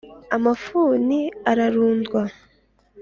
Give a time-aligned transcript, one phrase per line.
[0.35, 1.19] amafuni
[1.51, 2.21] ararundwa,